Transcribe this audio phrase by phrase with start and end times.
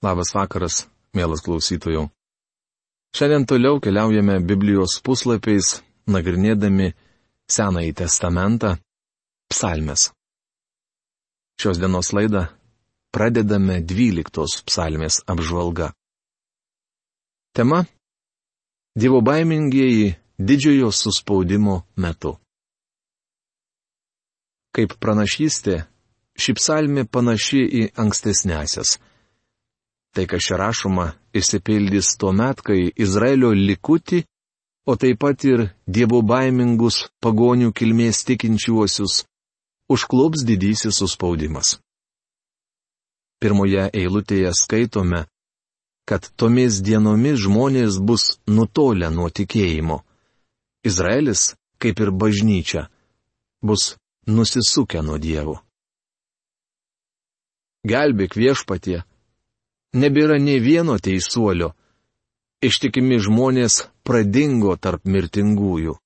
[0.00, 2.06] Labas vakaras, mielas klausytojų.
[3.12, 6.94] Šiandien toliau keliaujame Biblijos puslapiais, nagrinėdami
[7.50, 8.78] Senąjį testamentą-
[9.52, 10.08] psalmes.
[11.60, 12.46] Šios dienos laidą
[13.12, 15.92] pradedame dvyliktos psalmės apžvalga.
[17.52, 17.84] Tema-
[19.00, 22.38] Dievo baimingieji didžiojo suspaudimo metu.
[24.72, 25.84] Kaip pranašystė,
[26.40, 28.96] ši psalmė panaši į ankstesnėsias.
[30.14, 34.24] Tai, kas čia rašoma, išsipildys tuo met, kai Izraelio likuti,
[34.90, 39.22] o taip pat ir dievo baimingus pagonių kilmės tikinčiuosius,
[39.92, 41.78] užklups didysis suspaudimas.
[43.40, 45.24] Pirmoje eilutėje skaitome,
[46.08, 50.00] kad tomis dienomis žmonės bus nutolę nuo tikėjimo.
[50.84, 52.88] Izraelis, kaip ir bažnyčia,
[53.62, 53.94] bus
[54.26, 55.56] nusisukę nuo dievų.
[57.86, 59.00] Gelbėk viešpatie,
[59.94, 61.74] nebėra ne vieno teisuolio.
[62.62, 65.96] Ištikimi žmonės pradingo tarp mirtingųjų.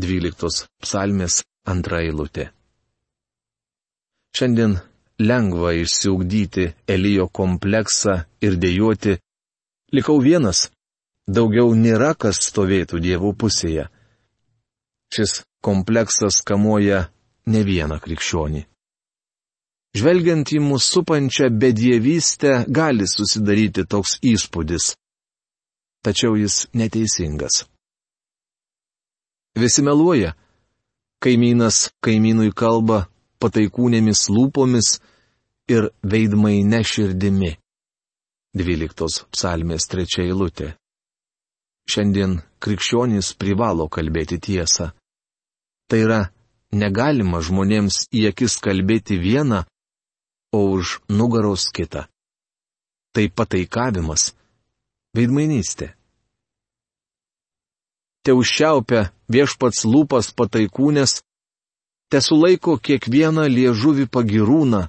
[0.00, 2.50] 12 psalmės antra eilutė.
[4.34, 4.78] Šiandien
[5.18, 9.18] lengva išsiugdyti Elijo kompleksą ir dėjoti,
[9.94, 10.68] likau vienas,
[11.26, 13.88] daugiau nėra kas stovėtų dievų pusėje.
[15.14, 17.08] Šis kompleksas kamuoja
[17.46, 18.64] ne vieną krikščionį.
[19.94, 24.94] Žvelgiant į mūsų supančią bedievystę, gali susidaryti toks įspūdis.
[26.04, 27.62] Tačiau jis neteisingas.
[29.54, 30.34] Visi meluoja.
[31.22, 33.04] Kaimynas kaimynui kalba
[33.40, 34.96] pataikūnėmis lūpomis
[35.70, 37.54] ir veidmai neširdimi.
[38.54, 40.74] 12 psalmės trečia eilutė.
[41.90, 44.90] Šiandien krikščionys privalo kalbėti tiesą.
[45.88, 46.20] Tai yra,
[46.72, 49.64] negalima žmonėms į akis kalbėti vieną,
[50.54, 52.06] o už nugaros kitą.
[53.14, 54.32] Tai pataikavimas,
[55.14, 55.92] veidmainystė.
[58.24, 61.20] Te užšiaupia viešpats lūpas pataikūnės,
[62.10, 64.82] te sulaiko kiekvieną liežuvį pagirūną,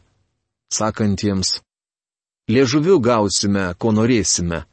[0.72, 1.60] sakantiems,
[2.50, 4.64] liežuviu gausime, ko norėsime.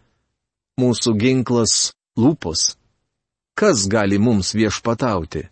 [0.81, 1.93] Mūsų ginklas-
[2.23, 2.77] lūpos.
[3.55, 5.49] Kas gali mums viešpatauti?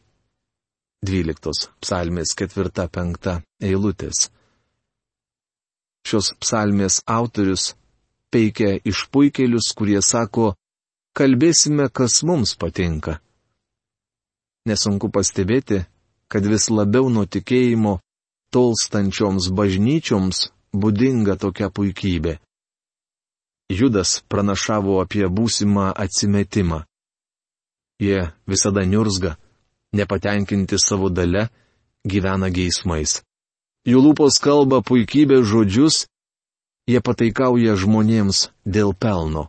[1.05, 4.31] 12 psalmės 4-5 eilutės.
[6.07, 7.75] Šios psalmės autorius
[8.33, 10.55] peikia išpuikėlius, kurie sako,
[11.17, 13.19] kalbėsime, kas mums patinka.
[14.69, 15.85] Nesunku pastebėti,
[16.31, 17.99] kad vis labiau nuo tikėjimo
[18.55, 22.39] tolstančioms bažnyčioms būdinga tokia puikybė.
[23.71, 26.83] Judas pranašavo apie būsimą atsimetimą.
[28.03, 29.37] Jie visada niurzga,
[29.95, 31.49] nepatenkinti savo dalę,
[32.07, 33.21] gyvena geismais.
[33.89, 36.05] Jų lūpos kalba puikybė žodžius,
[36.91, 39.49] jie pataikauja žmonėms dėl pelno.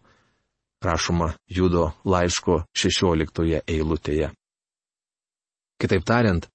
[0.81, 4.31] Prašoma Judo laiško 16 eilutėje.
[5.81, 6.47] Kitaip tariant,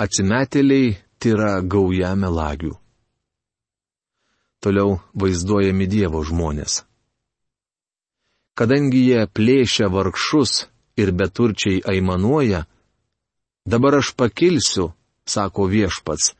[0.00, 2.74] atsimetėliai tai yra gauja melagių.
[4.64, 6.82] Toliau vaizduojami Dievo žmonės.
[8.58, 12.64] Kadangi jie plėšia vargšus ir beturčiai aimanuoja,
[13.66, 14.92] dabar aš pakilsiu,
[15.26, 16.32] sako viešpats,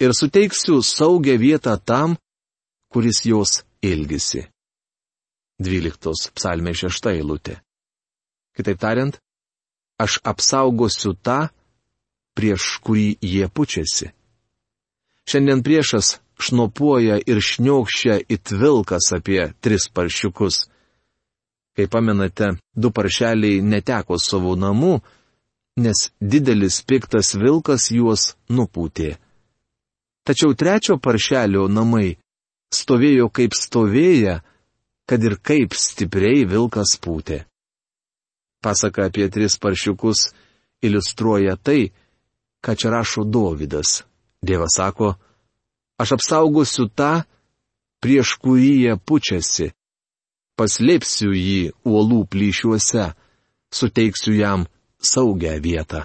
[0.00, 2.16] ir suteiksiu saugią vietą tam,
[2.92, 4.46] kuris jos ilgisi.
[5.58, 7.58] 12 psalmė 6 eilutė.
[8.54, 9.18] Kitaip tariant,
[9.98, 11.48] aš apsaugosiu tą,
[12.38, 14.12] prieš kurį jie pučiasi.
[15.28, 20.68] Šiandien priešas šnopuoja ir šniokščia it vilkas apie tris paršiukus.
[21.74, 25.00] Kai pamenate, du paršeliai neteko savo namų,
[25.82, 29.16] nes didelis piktas vilkas juos nupūtė.
[30.28, 32.18] Tačiau trečio paršelio namai
[32.76, 34.34] stovėjo kaip stovėję,
[35.08, 37.46] kad ir kaip stipriai vilkas pūtė.
[38.60, 40.26] Pasaka apie tris paršiukus
[40.84, 41.88] iliustruoja tai,
[42.60, 44.02] ką čia rašo Dovydas.
[44.44, 45.14] Dievas sako,
[45.96, 47.24] aš apsaugosiu tą,
[48.04, 49.72] prieš kurį jie pučiasi,
[50.60, 53.08] paslėpsiu jį uolų plyšiuose,
[53.72, 54.68] suteiksiu jam
[55.00, 56.04] saugią vietą.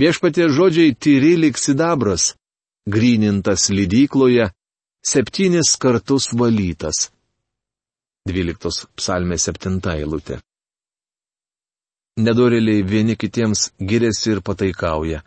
[0.00, 2.32] Viešpatie žodžiai tyri lik sidabras,
[2.88, 4.46] grinintas lydykloje,
[5.04, 7.10] septynis kartus valytas.
[8.24, 10.38] 12 psalmė 7 eilutė.
[12.24, 15.20] Nedorėliai vieni kitiems giriasi ir pataikauja.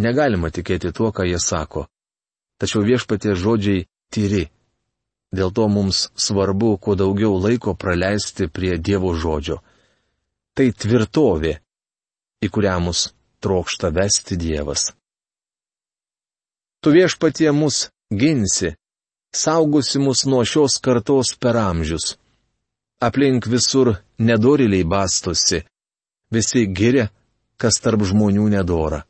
[0.00, 1.84] Negalima tikėti tuo, ką jie sako.
[2.56, 4.46] Tačiau viešpatie žodžiai tyri.
[5.36, 9.60] Dėl to mums svarbu kuo daugiau laiko praleisti prie Dievo žodžio.
[10.56, 11.58] Tai tvirtovė,
[12.40, 13.10] į kurią mus
[13.40, 14.92] trokšta vesti Dievas.
[16.80, 18.74] Tu viešpatie mus ginsi,
[19.34, 22.16] saugosi mus nuo šios kartos per amžius.
[23.02, 25.60] Aplink visur nedoriliai bastosi,
[26.32, 27.10] visi giria,
[27.60, 29.02] kas tarp žmonių nedora.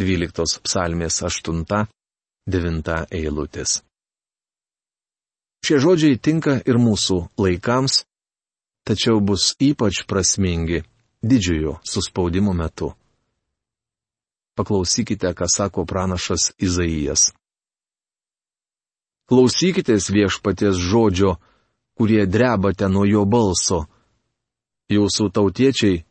[0.00, 3.80] 12 psalmės 8-9 eilutės.
[5.64, 8.04] Šie žodžiai tinka ir mūsų laikams,
[8.86, 10.82] tačiau bus ypač prasmingi
[11.22, 12.92] didžiojo suspaudimo metu.
[14.56, 17.32] Paklausykite, ką sako pranašas Izaijas.
[19.28, 21.36] Klausykitės viešpaties žodžio,
[21.98, 23.84] kurie drebate nuo jo balso.
[24.88, 26.04] Jūsų tautiečiai,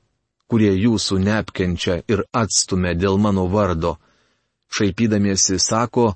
[0.52, 3.96] kurie jūsų neapkenčia ir atstumia dėl mano vardo,
[4.69, 6.13] šaipydamiesi sako,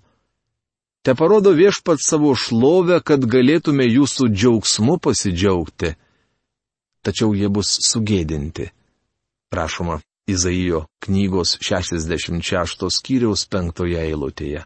[1.01, 5.95] te parodo viešpat savo šlovę, kad galėtume jūsų džiaugsmu pasidžiaugti.
[7.01, 8.68] Tačiau jie bus sugėdinti.
[9.51, 10.00] Rašoma
[10.30, 14.62] Izaijo knygos 66 skyriaus 5 eilutėje.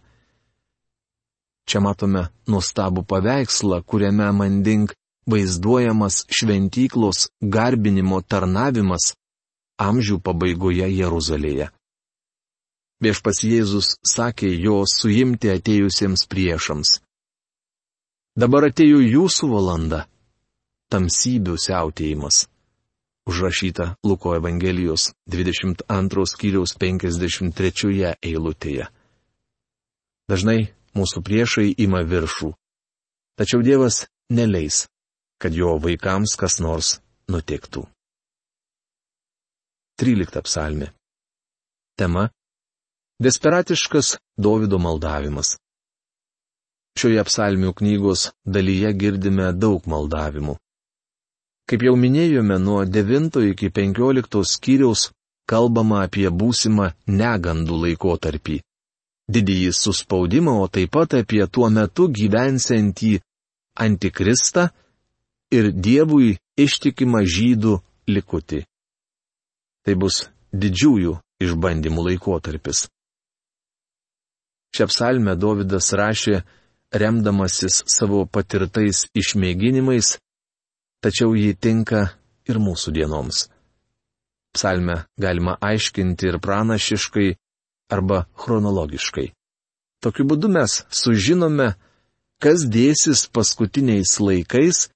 [1.64, 4.92] Čia matome nuostabų paveikslą, kuriame manding
[5.32, 9.14] vaizduojamas šventyklos garbinimo tarnavimas
[9.80, 11.70] amžių pabaigoje Jeruzalėje.
[13.04, 16.98] Viešpas Jėzus sakė jo suimti atėjusiems priešams.
[18.36, 20.06] Dabar atėjo jūsų valanda-
[20.92, 22.48] tamsybių siautėjimas
[23.26, 28.88] užrašyta Luko Evangelijos 22 skyriaus 53 eilutėje.
[30.30, 32.54] Dažnai mūsų priešai ima viršų.
[33.40, 34.86] Tačiau Dievas neleis,
[35.42, 37.88] kad jo vaikams kas nors nutiktų.
[40.00, 40.88] 13 psalmi.
[41.98, 42.30] Tema-
[43.26, 45.58] Desperatiškas Davido maldavimas.
[46.98, 50.58] Šioje psalmių knygos dalyje girdime daug maldavimų.
[51.70, 55.10] Kaip jau minėjome, nuo 9 iki 15 skyriaus
[55.48, 58.60] kalbama apie būsimą negandų laikotarpį.
[59.34, 63.14] Didįjį suspaudimą, o taip pat apie tuo metu gyvensiantį
[63.80, 64.68] antikristą
[65.56, 67.78] ir Dievui ištikimą žydų
[68.12, 68.64] likutį.
[69.84, 72.88] Tai bus didžiųjų išbandymų laikotarpis.
[74.74, 76.42] Šią psalmę Davidas rašė,
[76.94, 80.18] remdamasis savo patirtais išmėginimais
[81.04, 82.08] tačiau ji tinka
[82.50, 83.48] ir mūsų dienoms.
[84.54, 87.30] Psalmę galima aiškinti ir pranašiškai
[87.94, 89.32] arba chronologiškai.
[90.04, 91.74] Tokiu būdu mes sužinome,
[92.44, 94.88] kas dėsis paskutiniais laikais,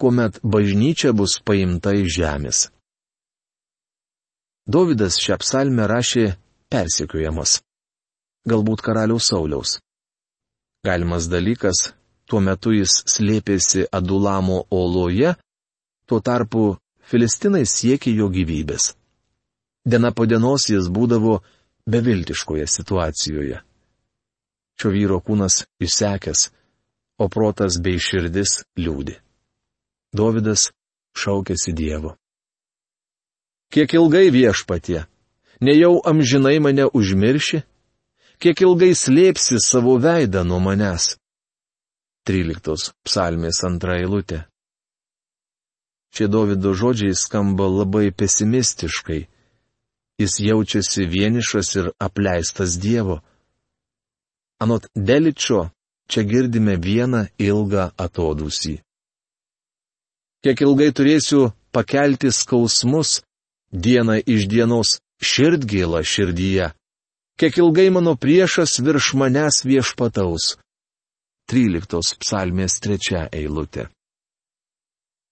[0.00, 2.58] kuomet bažnyčia bus paimta iš žemės.
[4.70, 6.26] Davidas šią psalmę rašė
[6.72, 7.60] persekiojamas.
[8.48, 9.78] Galbūt karaliaus Sauliaus.
[10.86, 11.90] Galimas dalykas,
[12.30, 15.34] Tuo metu jis slėpėsi Adulamo oloje,
[16.06, 16.76] tuo tarpu
[17.10, 18.92] Filistinai siekė jo gyvybės.
[19.82, 21.40] Diena po dienos jis būdavo
[21.90, 23.58] beviltiškoje situacijoje.
[24.78, 26.44] Šio vyro kūnas išsekęs,
[27.18, 29.16] o protas bei širdis liūdi.
[30.14, 30.70] Dovydas
[31.18, 32.14] šaukėsi Dievo.
[33.74, 35.04] Kiek ilgai viešpatie,
[35.60, 37.62] nejau amžinai mane užmirši,
[38.42, 41.19] kiek ilgai slėpsi savo veidą nuo manęs.
[42.28, 44.44] 13 psalmės antra eilutė.
[46.14, 49.20] Šie Davido žodžiai skamba labai pesimistiškai.
[50.20, 53.20] Jis jaučiasi vienišas ir apleistas Dievo.
[54.60, 55.70] Anot Deličio,
[56.10, 58.80] čia girdime vieną ilgą atodusį.
[60.44, 63.22] Kiek ilgai turėsiu pakelti skausmus,
[63.72, 66.72] dieną iš dienos širdgėlą širdyje.
[67.40, 70.56] Kiek ilgai mano priešas virš manęs viešpataus.
[71.50, 73.88] 13 psalmės trečia eilutė.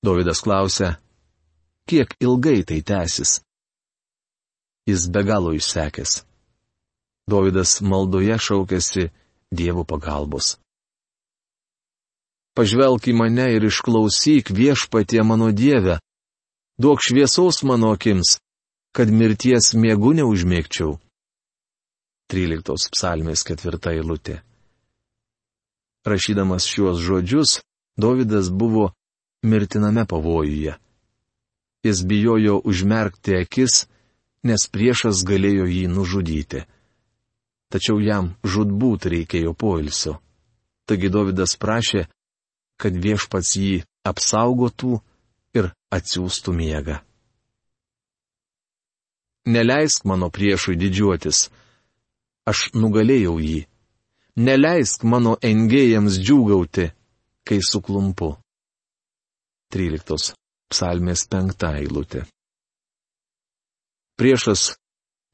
[0.02, 0.96] Davidas klausia,
[1.86, 3.36] kiek ilgai tai tęsis?
[4.90, 6.24] Jis be galo išsekęs.
[7.30, 9.12] Davidas maldoje šaukėsi
[9.54, 10.56] Dievo pagalbos.
[12.58, 16.00] Pažvelk į mane ir išklausyk viešpatie mano Dieve,
[16.82, 18.40] duok šviesos mano akims,
[18.90, 20.98] kad mirties miegu neužmėgčiau.
[22.34, 24.42] 13 psalmės ketvirta eilutė.
[26.06, 27.60] Rašydamas šiuos žodžius,
[27.98, 28.92] Davidas buvo
[29.42, 30.76] mirtiname pavojuje.
[31.82, 33.86] Jis bijojo užmerkti akis,
[34.42, 36.62] nes priešas galėjo jį nužudyti.
[37.68, 40.18] Tačiau jam žudbūt reikėjo poilsio.
[40.88, 42.06] Taigi Davidas prašė,
[42.80, 45.00] kad viešpats jį apsaugotų
[45.58, 47.00] ir atsiųstų miegą.
[49.48, 51.48] Neleisk mano priešui didžiuotis.
[52.48, 53.66] Aš nugalėjau jį
[54.38, 56.88] neleisk mano engėjams džiūgauti,
[57.46, 58.36] kai suklumpu.
[59.74, 60.34] 13.
[60.72, 62.22] Psalmės 5 eilutė.
[64.18, 64.74] Priešas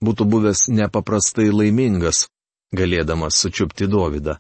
[0.04, 2.26] būtų buvęs nepaprastai laimingas,
[2.75, 4.38] galėdamas sučiupti Dovydą.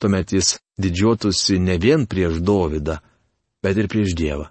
[0.00, 2.98] Tuomet jis didžiuotųsi ne vien prieš Dovydą,
[3.64, 4.50] bet ir prieš Dievą.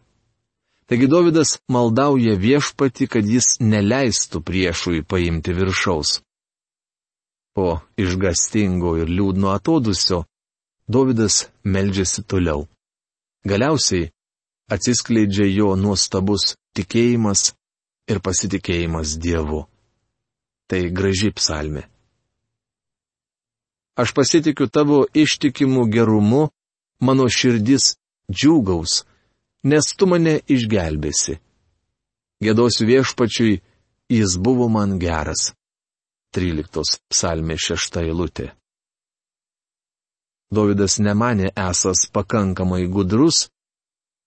[0.90, 6.20] Taigi Dovydas maldauja viešpati, kad jis neleistų priešui paimti viršaus.
[7.56, 10.26] Po išgastingo ir liūdno atodusio,
[10.88, 12.68] Dovydas meldžiasi toliau.
[13.46, 14.12] Galiausiai
[14.70, 17.56] atsiskleidžia jo nuostabus tikėjimas
[18.12, 19.64] ir pasitikėjimas Dievu.
[20.70, 21.86] Tai graži psalmė.
[23.98, 26.50] Aš pasitikiu tavo ištikimų gerumu,
[27.00, 27.96] mano širdis
[28.30, 29.06] džiūgaus,
[29.64, 31.40] nes tu mane išgelbėsi.
[32.44, 33.62] Gėdosiu viešpačiui,
[34.12, 35.54] jis buvo man geras.
[36.36, 38.50] 13 psalmė 6 eilutė.
[40.52, 43.48] Davidas nemanė esas pakankamai gudrus,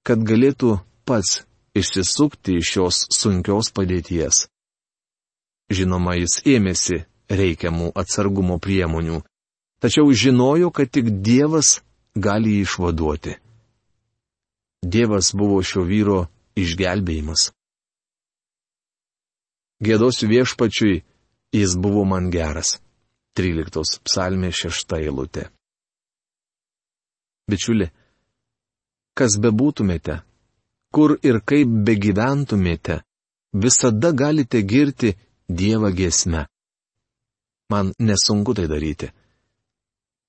[0.06, 1.42] kad galėtų pats
[1.78, 4.46] išsisukti iš šios sunkios padėties.
[5.68, 9.20] Žinoma, jis ėmėsi reikiamų atsargumo priemonių,
[9.84, 11.78] tačiau žinojo, kad tik Dievas
[12.16, 13.36] gali jį išvaduoti.
[14.82, 16.20] Dievas buvo šio vyro
[16.56, 17.50] išgelbėjimas.
[19.84, 21.02] Gėdosiu viešpačiui,
[21.52, 22.78] jis buvo man geras.
[23.38, 25.44] 13 psalmė 6 eilutė.
[27.48, 27.86] Bičiuli,
[29.14, 30.18] kas bebūtumėte,
[30.92, 33.00] kur ir kaip begyventumėte,
[33.52, 35.14] visada galite girti
[35.48, 36.42] Dievą giesme.
[37.72, 39.08] Man nesunku tai daryti.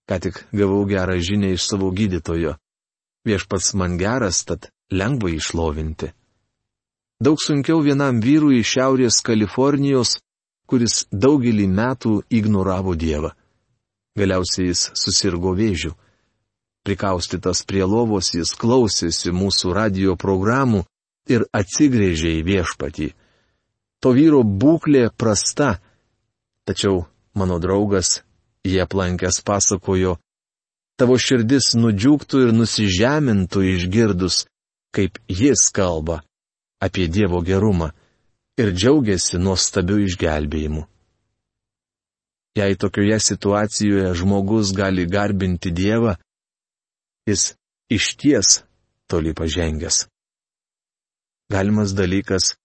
[0.07, 2.55] Ką tik gavau gerą žinę iš savo gydytojo.
[3.27, 6.13] Viešpats man geras, tad lengva išlovinti.
[7.19, 10.21] Daug sunkiau vienam vyrui iš Šiaurės Kalifornijos,
[10.69, 13.33] kuris daugelį metų ignoravo Dievą.
[14.19, 15.95] Galiausiai jis susirgo vėžiu.
[16.85, 20.83] Prikaustytas prie lovos jis klausėsi mūsų radio programų
[21.29, 23.09] ir atsigrėžė į viešpatį.
[23.99, 25.77] To vyro būklė prasta,
[26.65, 27.03] tačiau
[27.35, 28.21] mano draugas
[28.63, 30.17] jie aplankęs pasakojo,
[30.99, 34.45] tavo širdis nudžiugtų ir nusižemintų išgirdus,
[34.95, 36.21] kaip jis kalba
[36.79, 37.91] apie Dievo gerumą
[38.59, 40.83] ir džiaugiasi nuostabiu išgelbėjimu.
[42.59, 46.15] Jei tokioje situacijoje žmogus gali garbinti Dievą,
[47.29, 47.53] jis
[47.89, 48.63] išties
[49.07, 50.07] toli pažengęs.
[51.49, 52.55] Galimas dalykas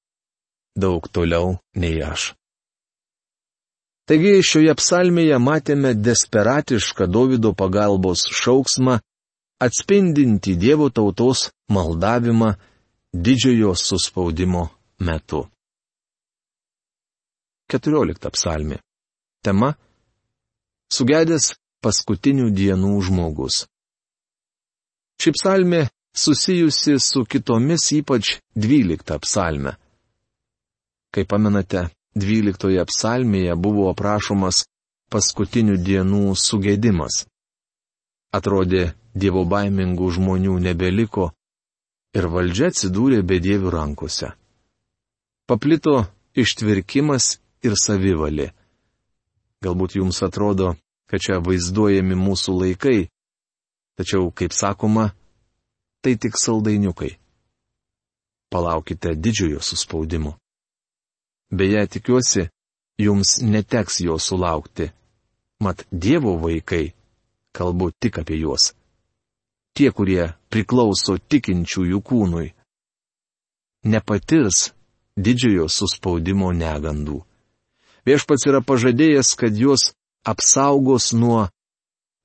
[0.77, 2.33] daug toliau nei aš.
[4.05, 8.99] Taigi šioje psalmėje matėme desperatišką Davido pagalbos šauksmą,
[9.65, 12.51] atspindinti Dievo tautos maldavimą
[13.15, 14.69] didžiojo suspaudimo
[15.01, 15.47] metu.
[17.73, 18.79] 14 psalmė.
[19.45, 19.75] Tema-
[20.95, 21.55] Sugedęs
[21.85, 23.65] paskutinių dienų žmogus.
[25.21, 29.77] Ši psalmė susijusi su kitomis ypač 12 psalme.
[31.15, 34.61] Kaip pamenate, Dvyliktoje psalmėje buvo aprašomas
[35.11, 37.25] paskutinių dienų sugėdimas.
[38.31, 41.33] Atrodė, dievo baimingų žmonių nebeliko
[42.15, 44.31] ir valdžia atsidūrė bedievių rankose.
[45.51, 46.05] Paplito
[46.39, 48.51] ištvirkimas ir savivalė.
[49.65, 50.75] Galbūt jums atrodo,
[51.09, 53.09] kad čia vaizduojami mūsų laikai,
[53.99, 55.13] tačiau, kaip sakoma,
[56.05, 57.15] tai tik saldainiukai.
[58.53, 60.37] Palaukite didžiojo suspaudimo.
[61.51, 62.49] Beje, tikiuosi,
[62.99, 64.91] jums neteks jo sulaukti.
[65.65, 66.93] Mat Dievo vaikai,
[67.57, 68.73] kalbu tik apie juos.
[69.75, 72.49] Tie, kurie priklauso tikinčiųjų kūnui,
[73.85, 74.71] nepatirs
[75.17, 77.23] didžiojo suspaudimo negandų.
[78.05, 79.93] Viešpats yra pažadėjęs, kad juos
[80.25, 81.49] apsaugos nuo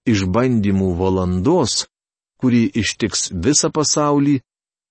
[0.10, 1.86] išbandymų valandos,
[2.40, 4.40] kuri ištiks visą pasaulį,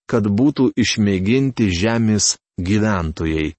[0.09, 3.53] kad būtų išmėginti žemės gyventojai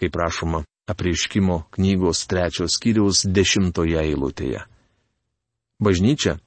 [0.00, 4.64] kaip rašoma apreiškimo knygos trečios skyriaus dešimtoje eilutėje.
[5.80, 6.38] Bažnyčia,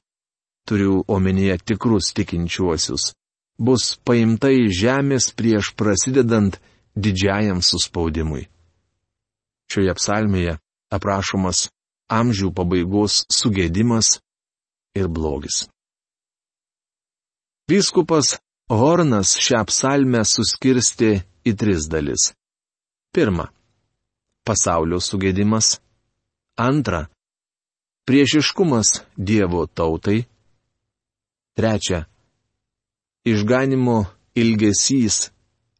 [0.68, 3.12] turiu omenyje tikrus tikinčiuosius,
[3.58, 6.60] bus paimta į žemės prieš prasidedant
[6.94, 8.46] didžiajam suspaudimui.
[9.68, 10.58] Šioje psalmėje
[10.94, 11.68] aprašomas
[12.08, 14.18] amžių pabaigos sugėdimas
[14.96, 15.66] ir blogis.
[17.68, 21.14] Vyskupas Hornas šią psalmę suskirsti
[21.48, 22.32] į tris dalis.
[23.12, 23.46] Pirma.
[24.44, 25.78] Pasaulio sugėdimas.
[26.56, 27.06] Antra.
[28.08, 30.26] Priešiškumas Dievo tautai.
[31.56, 32.04] Trečia.
[33.24, 34.04] Išganimo
[34.36, 35.30] ilgesys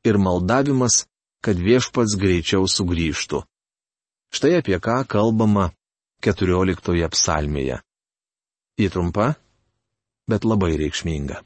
[0.05, 1.05] ir maldavimas,
[1.45, 3.45] kad viešpats greičiau sugrįžtų.
[4.31, 5.71] Štai apie ką kalbama
[6.25, 7.81] 14 psalmėje.
[8.79, 9.35] Įtrumpa,
[10.29, 11.41] bet labai reikšminga.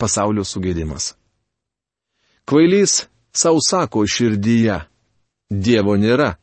[0.00, 1.14] Pasaulio sugėdimas.
[2.48, 4.76] Kvailys savo sako širdyje-
[5.66, 6.36] Dievo nėra.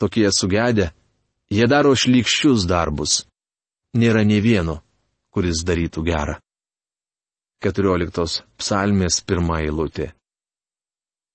[0.00, 0.90] Tokie sugedę,
[1.50, 3.26] jie daro šlikščius darbus,
[3.94, 4.80] nėra ne vieno,
[5.30, 6.36] kuris darytų gerą.
[7.64, 10.12] 14 psalmės pirmą eilutė.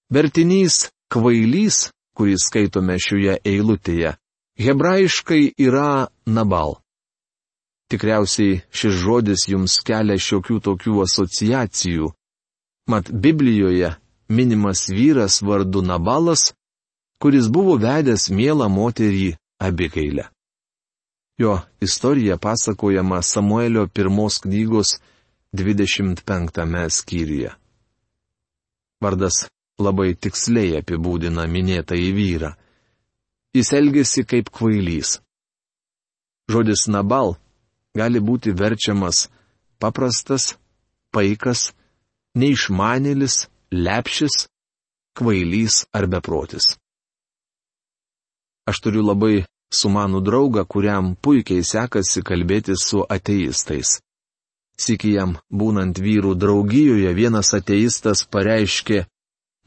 [0.09, 4.13] Vertinys kvailys, kurį skaitome šioje eilutėje,
[4.59, 6.77] hebrajiškai yra nabal.
[7.89, 12.11] Tikriausiai šis žodis jums kelia šiokių tokių asociacijų.
[12.89, 13.95] Mat Biblijoje
[14.29, 16.51] minimas vyras vardu Nabalas,
[17.21, 20.29] kuris buvo vedęs mielą moterį Abikailę.
[21.39, 24.99] Jo istorija pasakojama Samuelio pirmos knygos
[25.55, 27.51] 25 skyriuje.
[29.01, 29.47] Vardas
[29.79, 32.53] labai tiksliai apibūdina minėtąjį vyrą.
[33.55, 35.17] Jis elgėsi kaip kvailys.
[36.49, 37.35] Žodis Nabal
[37.97, 39.27] gali būti verčiamas
[39.81, 40.55] paprastas,
[41.13, 41.71] paikas,
[42.37, 44.47] neišmanėlis, lepšis,
[45.17, 46.75] kvailys ar beprotis.
[48.69, 53.97] Aš turiu labai sumanų draugą, kuriam puikiai sekasi kalbėti su ateistais.
[54.79, 59.03] Sikijam būnant vyrų draugijoje vienas ateistas pareiškė,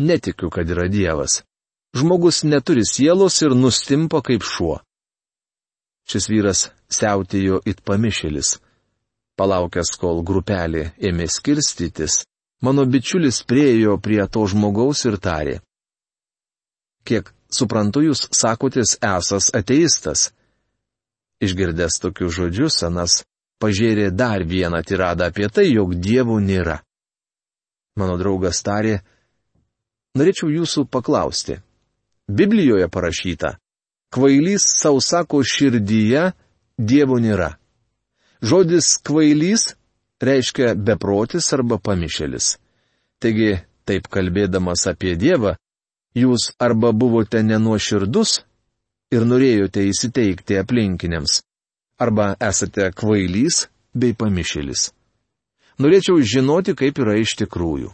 [0.02, 1.42] netikiu, kad yra Dievas.
[1.97, 4.78] Žmogus neturi sielos ir nustimpa kaip šuo.
[6.09, 8.56] Šis vyras siautėjo it pamišėlis.
[9.38, 12.23] Palaukęs, kol grupelė ėmė skirstytis,
[12.64, 15.56] mano bičiulis priejo prie to žmogaus ir tarė.
[17.04, 20.30] Kiek suprantu, jūs sakotis esas ateistas.
[21.42, 23.23] Išgirdęs tokius žodžius, Anas
[23.62, 26.80] pažėrė dar vieną tiradą apie tai, jog dievų nėra.
[27.99, 29.00] Mano draugas tarė,
[30.19, 31.59] norėčiau jūsų paklausti.
[32.28, 33.57] Biblijoje parašyta,
[34.12, 36.33] kvailys sausako širdyje,
[36.78, 37.57] dievo nėra.
[38.42, 39.73] Žodis kvailys
[40.23, 42.57] reiškia beprotis arba pamišėlis.
[43.23, 45.54] Taigi, taip kalbėdamas apie Dievą,
[46.19, 48.40] jūs arba buvote nenuoširdus
[49.14, 51.42] ir norėjote įsiteikti aplinkiniams,
[52.02, 54.90] arba esate kvailys bei pamišėlis.
[55.83, 57.92] Norėčiau žinoti, kaip yra iš tikrųjų.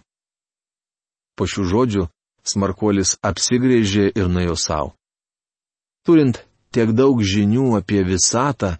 [1.38, 2.04] Po šių žodžių
[2.42, 4.92] smarkuolis apsigrėžė ir nuėjo savo.
[6.02, 6.42] Turint
[6.74, 8.74] tiek daug žinių apie visatą,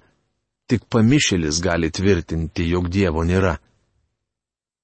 [0.69, 3.55] Tik pamišėlis gali tvirtinti, jog Dievo nėra.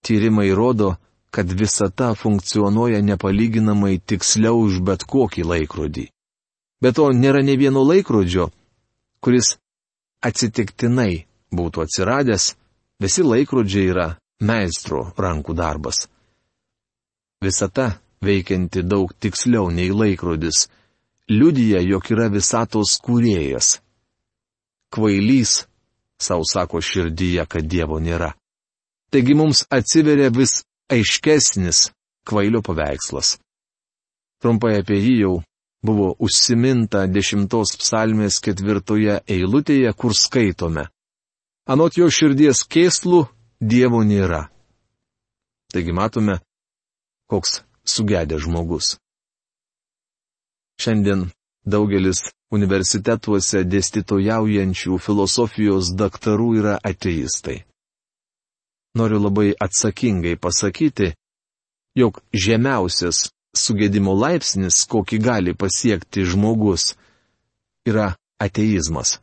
[0.04, 0.94] Tyrimai rodo,
[1.34, 6.06] kad visata funkcionuoja nepalyginamai tiksliau už bet kokį laikrodį.
[6.80, 8.48] Bet to nėra ne vieno laikrodžio,
[9.20, 9.58] kuris
[10.24, 12.54] atsitiktinai būtų atsiradęs,
[13.04, 14.08] visi laikrodžiai yra
[14.40, 16.06] meistro rankų darbas.
[17.44, 20.68] Visata, veikianti daug tiksliau nei laikrodis,
[21.28, 23.78] liudija, jog yra visatos kūrėjas.
[24.94, 25.64] Kvailys
[26.20, 28.32] savo sako širdyje, kad Dievo nėra.
[29.12, 31.90] Taigi mums atsiveria vis aiškesnis
[32.26, 33.36] kvailio paveikslas.
[34.40, 35.34] Trumpai apie jį jau
[35.84, 40.88] buvo užsiminta dešimtos psalmės ketvirtoje eilutėje, kur skaitome.
[41.68, 43.26] Anot jo širdies kėslų
[43.60, 44.48] Dievo nėra.
[45.72, 46.40] Taigi matome,
[47.30, 48.96] koks sugedęs žmogus.
[50.80, 51.28] Šiandien
[51.64, 52.20] Daugelis
[52.52, 57.62] universitetuose dėstytojaujančių filosofijos daktarų yra ateistai.
[58.94, 61.14] Noriu labai atsakingai pasakyti,
[61.98, 66.92] jog žemiausias sugėdimo laipsnis, kokį gali pasiekti žmogus,
[67.88, 69.18] yra ateizmas.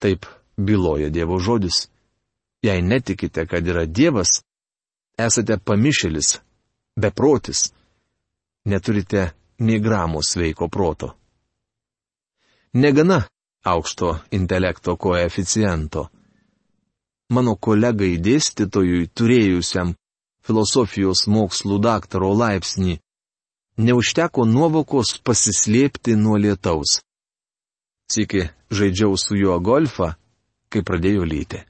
[0.00, 1.88] Taip byloja Dievo žodis.
[2.64, 4.40] Jei netikite, kad yra Dievas,
[5.20, 6.38] esate pamišėlis,
[6.96, 7.72] beprotis,
[8.64, 11.14] neturite nei gramo sveiko proto.
[12.72, 13.22] Negana
[13.64, 16.08] aukšto intelekto koeficiento.
[17.34, 19.94] Mano kolegai dėstytojui turėjusiam
[20.44, 22.98] filosofijos mokslų daktaro laipsnį
[23.76, 27.00] neužteko nuovokos pasislėpti nuo lietaus.
[28.10, 30.14] Siki žaidžiau su juo golfą,
[30.68, 31.62] kai pradėjo lyti.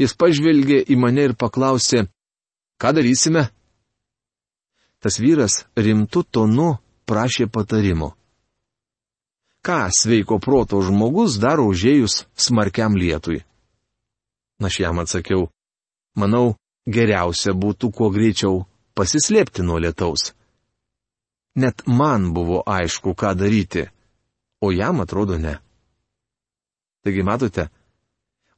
[0.00, 2.06] Jis pažvelgė į mane ir paklausė,
[2.80, 3.48] ką darysime?
[5.06, 6.64] Tas vyras rimtų tonu
[7.06, 8.08] prašė patarimo.
[9.62, 13.44] Ką sveiko proto žmogus daro užėjus smarkiam lietui?
[14.58, 15.44] Aš jam atsakiau,
[16.18, 16.56] manau,
[16.90, 18.64] geriausia būtų kuo greičiau
[18.98, 20.32] pasislėpti nuo lietaus.
[21.54, 23.86] Net man buvo aišku, ką daryti,
[24.58, 25.54] o jam atrodo ne.
[27.06, 27.68] Taigi matote,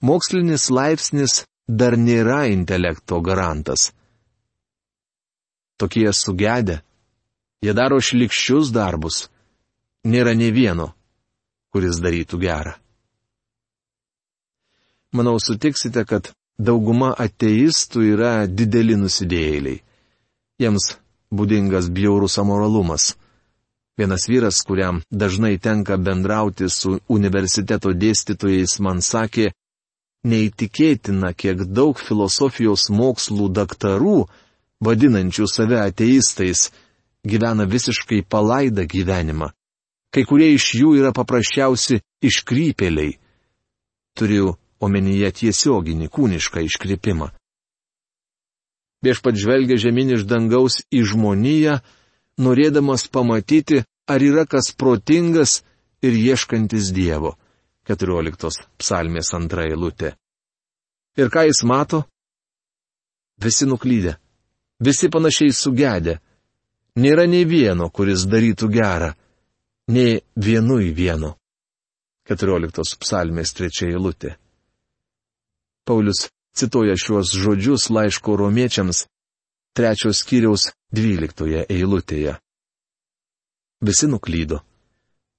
[0.01, 3.91] mokslinis laipsnis dar nėra intelekto garantas
[5.79, 6.81] tokie sugedę.
[7.63, 9.27] Jie daro šlikščius darbus.
[10.07, 10.93] Nėra ne vieno,
[11.75, 12.75] kuris darytų gerą.
[15.17, 19.81] Manau, sutiksite, kad dauguma ateistų yra dideli nusidėjėliai.
[20.59, 20.93] Jiems
[21.33, 23.15] būdingas bjaurus amoralumas.
[23.99, 29.49] Vienas vyras, kuriam dažnai tenka bendrauti su universiteto dėstytojais, man sakė,
[30.29, 34.21] neįtikėtina, kiek daug filosofijos mokslų daktarų,
[34.85, 36.69] vadinančių save ateistais,
[37.27, 39.51] gyvena visiškai palaidą gyvenimą.
[40.15, 43.19] Kai kurie iš jų yra paprasčiausi iškrypėliai.
[44.17, 47.29] Turiu omenyje tiesioginį kūnišką iškrypimą.
[49.05, 51.79] Viešpat žvelgia žemyn iš dangaus į žmoniją,
[52.43, 55.61] norėdamas pamatyti, ar yra kas protingas
[56.03, 57.37] ir ieškantis Dievo.
[57.89, 60.15] 14 psalmės antra eilutė.
[61.17, 62.05] Ir ką jis mato?
[63.41, 64.19] Visi nuklydę.
[64.79, 66.19] Visi panašiai sugedę.
[66.99, 69.13] Nėra nei vieno, kuris darytų gerą.
[69.91, 71.35] Nei vienui vieno.
[72.29, 74.35] 14 psalmės trečia eilutė.
[75.89, 79.07] Paulius cituoja šiuos žodžius laiško romiečiams
[79.79, 82.35] trečios skyriaus dvyliktoje eilutėje.
[83.81, 84.61] Visi nuklydo.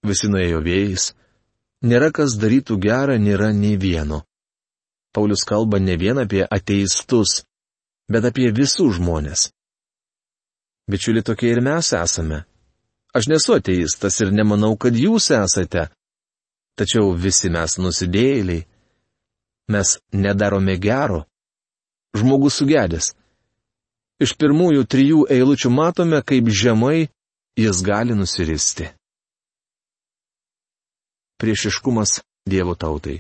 [0.07, 1.11] Visi nuėjo vėjais.
[1.83, 4.23] Nėra kas darytų gerą, nėra nei vieno.
[5.13, 7.43] Paulius kalba ne vien apie ateistus,
[8.09, 9.49] bet apie visų žmonės.
[10.89, 12.43] Bičiuli, tokie ir mes esame.
[13.13, 15.87] Aš nesu ateistas ir nemanau, kad jūs esate.
[16.77, 18.65] Tačiau visi mes nusidėjėliai.
[19.69, 21.23] Mes nedarome gero.
[22.17, 23.13] Žmogus sugedęs.
[24.19, 27.09] Iš pirmųjų trijų eilučių matome, kaip žemai
[27.59, 28.89] jis gali nusiristi.
[31.39, 32.19] Priešiškumas
[32.49, 33.19] Dievo tautai.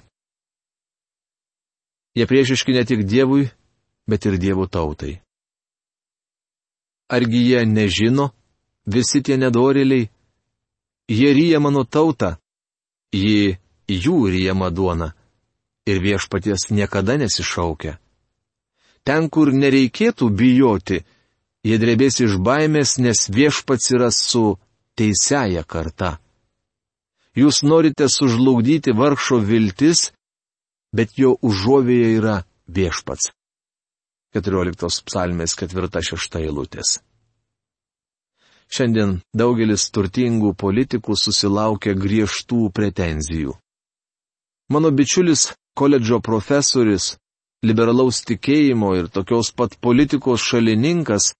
[2.17, 3.51] Jie priešiški ne tik Dievui,
[4.09, 5.19] bet ir Dievo tautai.
[7.09, 8.29] Argi jie nežino,
[8.85, 10.09] visi tie nedorėliai?
[11.09, 12.35] Jie ryja mano tautą,
[13.13, 13.57] ji
[13.89, 15.13] jų ryjama duona
[15.89, 17.97] ir viešpaties niekada nesišaukia.
[19.01, 20.99] Ten, kur nereikėtų bijoti,
[21.65, 24.59] jie drebės iš baimės, nes viešpats yra su
[24.99, 26.19] teisėja karta.
[27.33, 30.11] Jūs norite sužlugdyti vargšo viltis,
[30.93, 33.31] bet jo užuovėje yra viešpats.
[34.35, 36.99] 14 psalmės 4-6 eilutės.
[38.69, 43.55] Šiandien daugelis turtingų politikų susilaukia griežtų pretenzijų.
[44.69, 47.15] Mano bičiulis koledžo profesorius
[47.65, 51.31] liberalaus tikėjimo ir tokios pat politikos šalininkas,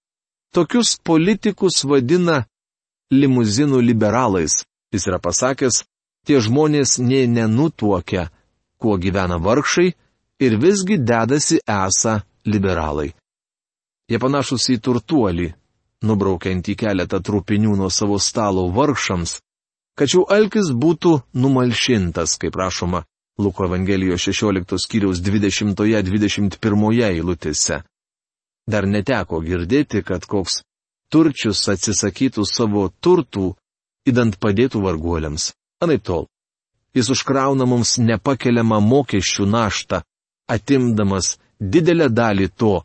[0.53, 2.47] tokius politikus vadina
[3.13, 4.63] limuzinų liberalais.
[4.89, 5.83] Jis yra pasakęs,
[6.25, 8.31] tie žmonės nė nenutuokia,
[8.81, 9.91] kuo gyvena vargšai
[10.41, 13.11] ir visgi dedasi esą liberalai.
[14.09, 15.51] Jie panašus į turtuolį,
[16.05, 19.37] nubraukiant į keletą trupinių nuo savo stalo vargšams,
[19.99, 23.03] tačiau alkis būtų numalšintas, kaip rašoma
[23.39, 27.83] Luko Evangelijos 16 skyriaus 20-21 eilutėse.
[28.69, 30.61] Dar neteko girdėti, kad koks
[31.09, 33.53] turčius atsisakytų savo turtų,
[34.09, 35.53] įdant padėtų varguoliams.
[35.81, 36.27] Anaip tol.
[36.93, 40.01] Jis užkrauna mums nepakeliamą mokesčių naštą,
[40.49, 42.79] atimdamas didelę dalį to,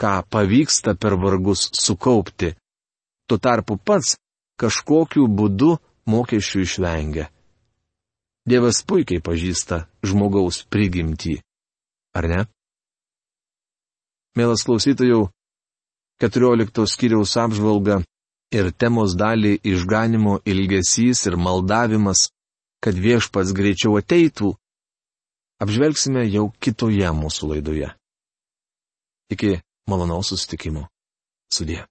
[0.00, 2.54] ką pavyksta per vargus sukaupti.
[3.26, 4.16] Tuo tarpu pats
[4.60, 5.76] kažkokiu būdu
[6.10, 7.30] mokesčių išvengia.
[8.44, 11.38] Dievas puikiai pažįsta žmogaus prigimtį.
[12.14, 12.40] Ar ne?
[14.36, 15.30] Mielas klausytojų,
[16.20, 18.02] 14 skyriaus apžvalga
[18.52, 22.28] ir temos dalį išganimo ilgesys ir maldavimas,
[22.84, 24.52] kad viešpats greičiau ateitų,
[25.62, 27.90] apžvelgsime jau kitoje mūsų laidoje.
[29.34, 29.58] Iki
[29.90, 30.88] malonaus sustikimo.
[31.52, 31.84] Sudė.